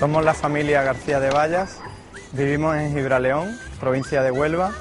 [0.00, 1.76] Somos la familia García de Vallas,
[2.32, 4.72] vivimos en Gibraleón, provincia de Huelva.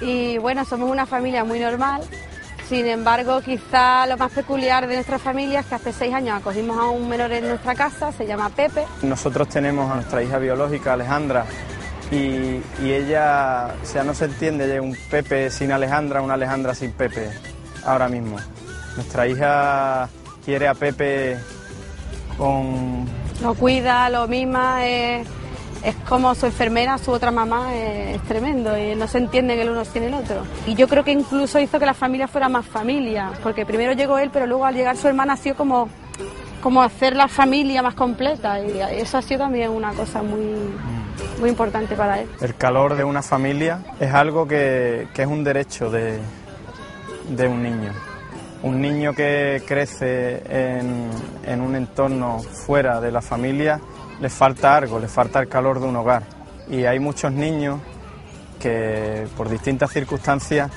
[0.00, 2.02] Y bueno, somos una familia muy normal,
[2.68, 6.76] sin embargo, quizá lo más peculiar de nuestra familia es que hace seis años acogimos
[6.76, 8.84] a un menor en nuestra casa, se llama Pepe.
[9.02, 11.46] Nosotros tenemos a nuestra hija biológica, Alejandra,
[12.10, 16.90] y, y ella, o sea, no se entiende, un Pepe sin Alejandra, una Alejandra sin
[16.90, 17.30] Pepe,
[17.84, 18.38] ahora mismo.
[18.96, 20.08] Nuestra hija
[20.44, 21.38] quiere a Pepe
[22.36, 23.23] con...
[23.42, 25.26] Lo cuida, lo mima, es,
[25.84, 29.70] es como su enfermera, su otra mamá, es, tremendo y no se entiende que el
[29.70, 30.42] uno tiene el otro.
[30.66, 34.18] Y yo creo que incluso hizo que la familia fuera más familia, porque primero llegó
[34.18, 35.88] él, pero luego al llegar su hermana ha sido como,
[36.62, 40.54] como hacer la familia más completa y eso ha sido también una cosa muy,
[41.40, 42.28] muy importante para él.
[42.40, 46.18] El calor de una familia es algo que, que es un derecho de,
[47.28, 47.92] de un niño.
[48.64, 53.78] Un niño que crece en, un entorno fuera de la familia
[54.22, 56.22] le falta algo, le falta el calor de un hogar.
[56.70, 57.78] Y hay muchos niños
[58.58, 60.70] que por distintas circunstancias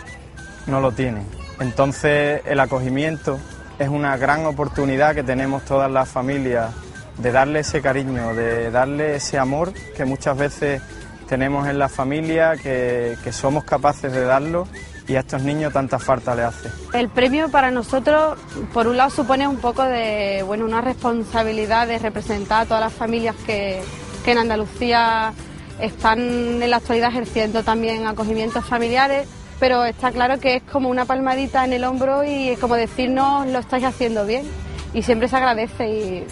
[0.66, 1.24] no lo tienen.
[1.62, 3.40] Entonces el acogimiento
[3.80, 6.74] es una gran oportunidad que tenemos todas las familias
[7.20, 10.82] de darle ese cariño, de darle ese amor que muchas veces
[11.30, 14.68] tenemos en la familia, que somos capaces de darlo
[15.08, 16.70] y a estos niños tanta falta le hace.
[16.94, 18.38] El premio para nosotros,
[18.74, 22.94] por un lado, supone un poco de, bueno, una responsabilidad de representar a todas las
[22.94, 23.82] familias que,
[24.26, 25.34] que en Andalucía
[25.80, 26.20] están
[26.62, 29.28] en la actualidad ejerciendo también acogimientos familiares,
[29.60, 33.48] pero está claro que es como una palmadita en el hombro y es como decirnos
[33.48, 34.46] lo estáis haciendo bien
[34.94, 36.28] y siempre se agradece y,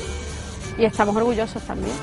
[0.78, 1.96] y estamos orgullosos también.